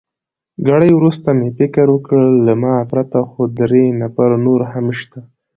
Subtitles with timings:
[0.67, 5.19] ګړی وروسته مې فکر وکړ، له ما پرته خو درې نفره نور هم شته.